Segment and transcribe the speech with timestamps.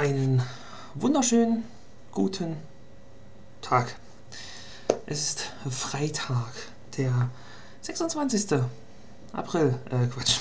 [0.00, 0.42] Einen
[0.94, 1.62] wunderschönen
[2.10, 2.56] guten
[3.60, 3.96] Tag.
[5.04, 6.54] Es ist Freitag,
[6.96, 7.28] der
[7.82, 8.46] 26.
[9.34, 9.78] April.
[9.90, 10.38] Äh, Quatsch.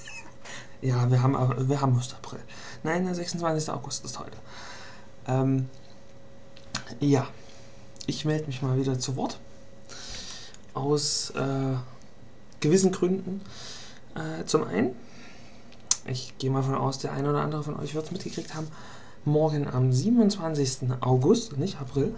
[0.80, 2.40] ja, wir haben, wir haben April.
[2.82, 3.68] Nein, der 26.
[3.68, 4.38] August ist heute.
[5.26, 5.68] Ähm,
[7.00, 7.26] ja,
[8.06, 9.38] ich melde mich mal wieder zu Wort.
[10.72, 11.76] Aus äh,
[12.60, 13.42] gewissen Gründen.
[14.14, 14.96] Äh, zum einen
[16.06, 18.68] ich gehe mal von aus, der eine oder andere von euch wird es mitgekriegt haben,
[19.24, 20.90] morgen am 27.
[21.00, 22.14] August, nicht April,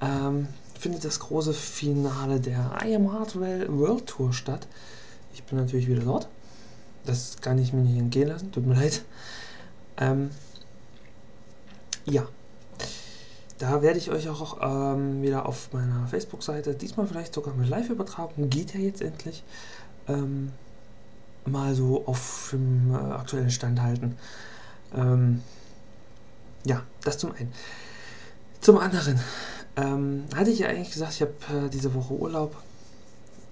[0.00, 4.66] ähm, findet das große Finale der I Am Hardware World Tour statt.
[5.32, 6.28] Ich bin natürlich wieder dort.
[7.04, 9.04] Das kann ich mir nicht entgehen lassen, tut mir leid.
[9.98, 10.30] Ähm,
[12.06, 12.26] ja,
[13.58, 18.50] da werde ich euch auch ähm, wieder auf meiner Facebook-Seite, diesmal vielleicht sogar mit Live-Übertragung,
[18.50, 19.42] geht ja jetzt endlich,
[20.08, 20.52] ähm,
[21.46, 24.16] mal so auf dem äh, aktuellen Stand halten.
[24.94, 25.42] Ähm,
[26.64, 27.52] ja, das zum einen.
[28.60, 29.20] Zum anderen
[29.76, 32.56] ähm, hatte ich ja eigentlich gesagt, ich habe äh, diese Woche Urlaub.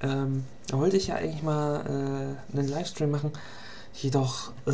[0.01, 3.33] Ähm, da wollte ich ja eigentlich mal äh, einen Livestream machen.
[3.93, 4.73] Jedoch äh,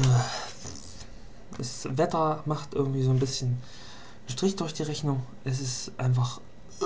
[1.57, 5.23] das Wetter macht irgendwie so ein bisschen einen Strich durch die Rechnung.
[5.45, 6.41] Es ist einfach
[6.81, 6.85] äh,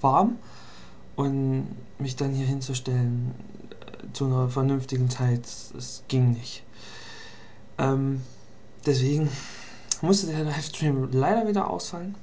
[0.00, 0.38] warm
[1.16, 1.68] und
[1.98, 3.34] mich dann hier hinzustellen,
[4.14, 5.46] zu einer vernünftigen Zeit.
[5.76, 6.62] Es ging nicht.
[7.78, 8.22] Ähm,
[8.86, 9.28] deswegen
[10.00, 12.14] musste der Livestream leider wieder ausfallen.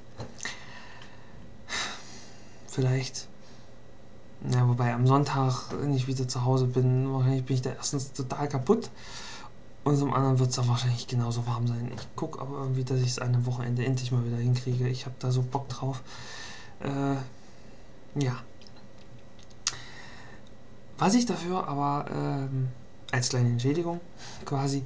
[2.66, 3.28] Vielleicht.
[4.50, 8.12] Ja, wobei am Sonntag, wenn ich wieder zu Hause bin, wahrscheinlich bin ich da erstens
[8.12, 8.90] total kaputt.
[9.84, 11.90] Und zum anderen wird es auch wahrscheinlich genauso warm sein.
[11.94, 14.88] Ich gucke aber irgendwie, dass ich es an einem Wochenende endlich mal wieder hinkriege.
[14.88, 16.02] Ich habe da so Bock drauf.
[16.80, 17.16] Äh,
[18.22, 18.36] ja.
[20.98, 22.68] Was ich dafür aber ähm,
[23.10, 24.00] als kleine Entschädigung
[24.44, 24.84] quasi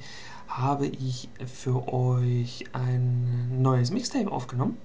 [0.48, 4.76] habe ich für euch ein neues Mixtape aufgenommen.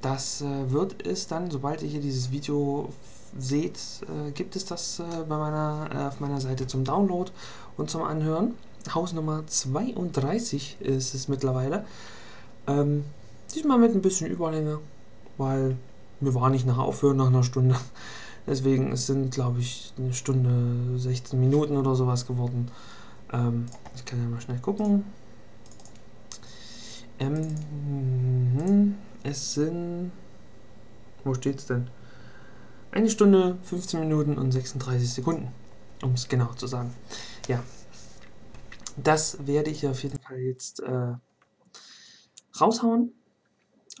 [0.00, 2.90] Das äh, wird es dann, sobald ihr hier dieses Video
[3.38, 7.30] seht, äh, gibt es das äh, bei meiner, äh, auf meiner Seite zum Download
[7.76, 8.54] und zum Anhören.
[8.94, 11.84] Hausnummer 32 ist es mittlerweile.
[12.66, 13.04] Ähm,
[13.54, 14.78] diesmal mit ein bisschen Überlänge,
[15.36, 15.76] weil
[16.20, 17.76] wir waren nicht nach Aufhören nach einer Stunde.
[18.50, 22.68] Deswegen es sind, glaube ich, eine Stunde 16 Minuten oder sowas geworden.
[23.32, 25.04] Ähm, ich kann ja mal schnell gucken.
[27.20, 30.10] Ähm, es sind.
[31.22, 31.90] Wo steht's denn?
[32.90, 35.52] Eine Stunde, 15 Minuten und 36 Sekunden,
[36.02, 36.92] um es genau zu sagen.
[37.46, 37.62] Ja.
[38.96, 41.14] Das werde ich auf jeden Fall jetzt äh,
[42.60, 43.12] raushauen.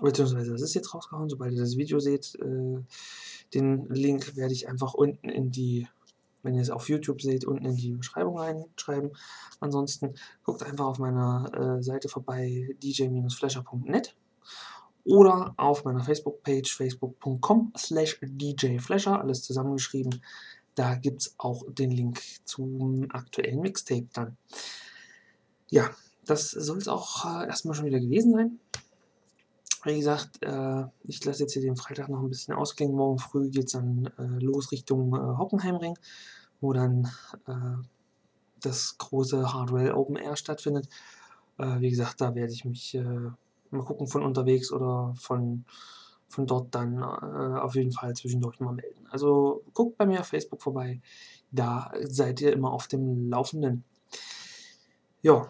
[0.00, 2.34] Beziehungsweise das ist jetzt rausgehauen, sobald ihr das Video seht.
[2.36, 2.82] Äh,
[3.54, 5.88] den Link werde ich einfach unten in die,
[6.42, 9.10] wenn ihr es auf YouTube seht, unten in die Beschreibung reinschreiben.
[9.60, 14.14] Ansonsten guckt einfach auf meiner äh, Seite vorbei, dj-flasher.net
[15.04, 20.22] oder auf meiner Facebook-Page facebook.com slash djflasher, alles zusammengeschrieben.
[20.74, 24.36] Da gibt es auch den Link zum aktuellen Mixtape dann.
[25.68, 25.90] Ja,
[26.24, 28.60] das soll es auch äh, erstmal schon wieder gewesen sein.
[29.84, 32.94] Wie gesagt, äh, ich lasse jetzt hier den Freitag noch ein bisschen ausklingen.
[32.94, 35.96] Morgen früh geht es dann äh, los Richtung äh, Hockenheimring,
[36.60, 37.10] wo dann
[37.46, 37.82] äh,
[38.60, 40.86] das große Hardware Open Air stattfindet.
[41.56, 43.02] Äh, wie gesagt, da werde ich mich äh,
[43.70, 45.64] mal gucken von unterwegs oder von,
[46.28, 49.06] von dort dann auf jeden Fall zwischendurch mal melden.
[49.10, 51.00] Also guckt bei mir auf Facebook vorbei.
[51.52, 53.84] Da seid ihr immer auf dem Laufenden.
[55.22, 55.48] Ja,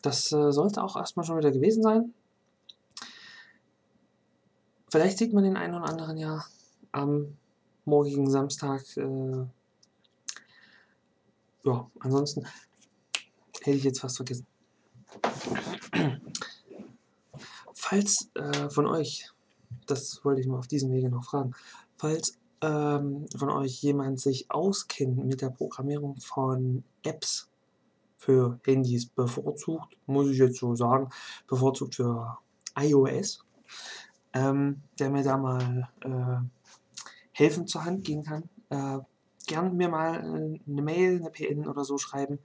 [0.00, 2.14] das sollte auch erstmal schon wieder gewesen sein.
[4.94, 6.44] Vielleicht sieht man den einen oder anderen ja
[6.92, 7.36] am
[7.84, 8.84] morgigen Samstag.
[8.96, 9.44] Äh,
[11.64, 12.46] ja, ansonsten
[13.62, 14.46] hätte ich jetzt fast vergessen.
[17.74, 19.32] Falls äh, von euch,
[19.88, 21.56] das wollte ich mal auf diesem Wege noch fragen,
[21.96, 27.48] falls ähm, von euch jemand sich auskennt mit der Programmierung von Apps
[28.16, 31.08] für Handys, bevorzugt, muss ich jetzt so sagen,
[31.48, 32.38] bevorzugt für
[32.78, 33.44] iOS,
[34.34, 36.68] ähm, der mir da mal äh,
[37.32, 38.48] helfen zur Hand gehen kann.
[38.68, 38.98] Äh,
[39.46, 42.38] gern mir mal äh, eine Mail, eine PN oder so schreiben.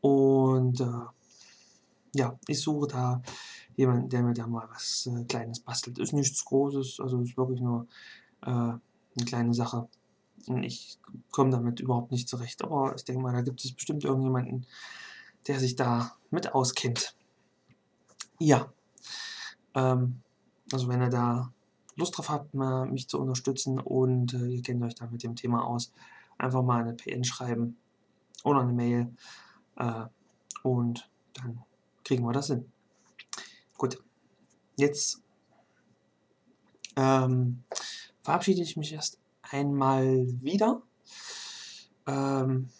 [0.00, 1.06] Und äh,
[2.14, 3.22] ja, ich suche da
[3.76, 5.98] jemanden, der mir da mal was äh, Kleines bastelt.
[5.98, 7.86] Ist nichts Großes, also ist wirklich nur
[8.42, 9.88] äh, eine kleine Sache.
[10.46, 10.98] Und ich
[11.30, 12.62] komme damit überhaupt nicht zurecht.
[12.64, 14.66] Aber ich denke mal, da gibt es bestimmt irgendjemanden,
[15.46, 17.14] der sich da mit auskennt.
[18.38, 18.72] Ja.
[19.74, 20.22] Ähm,
[20.72, 21.52] also wenn ihr da
[21.96, 25.64] Lust drauf habt, mich zu unterstützen und äh, ihr kennt euch da mit dem Thema
[25.64, 25.92] aus,
[26.38, 27.76] einfach mal eine PN schreiben
[28.44, 29.14] oder eine Mail
[29.76, 30.04] äh,
[30.62, 31.62] und dann
[32.04, 32.70] kriegen wir das hin.
[33.76, 34.02] Gut.
[34.76, 35.22] Jetzt
[36.96, 37.62] ähm,
[38.22, 40.82] verabschiede ich mich erst einmal wieder.
[42.06, 42.70] Ähm,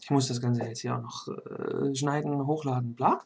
[0.00, 3.22] ich muss das Ganze jetzt hier auch noch äh, schneiden, hochladen, bla.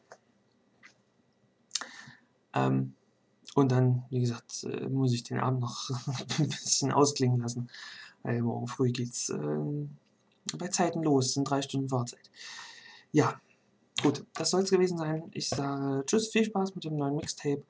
[2.53, 2.96] Ähm,
[3.57, 5.89] und dann, wie gesagt, äh, muss ich den Abend noch
[6.39, 7.71] ein bisschen ausklingen lassen.
[8.23, 9.59] Weil morgen früh geht's äh,
[10.59, 11.33] bei Zeiten los.
[11.33, 12.31] Sind drei Stunden Fahrzeit.
[13.13, 13.41] Ja,
[14.03, 15.31] gut, das soll es gewesen sein.
[15.33, 17.63] Ich sage Tschüss, viel Spaß mit dem neuen Mixtape.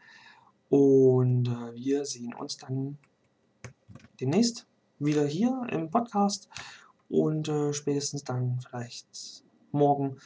[0.71, 2.99] Und äh, wir sehen uns dann
[4.21, 4.67] demnächst
[4.99, 6.49] wieder hier im Podcast
[7.09, 10.17] und äh, spätestens dann vielleicht morgen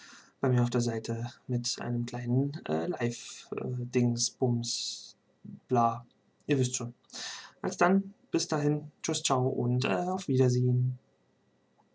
[0.41, 5.19] bei mir auf der Seite mit einem kleinen äh, Live-Dings, Bums,
[5.69, 6.07] bla.
[6.47, 6.95] Ihr wisst schon.
[7.63, 10.99] Als dann, bis dahin, tschüss, ciao und äh, auf Wiedersehen.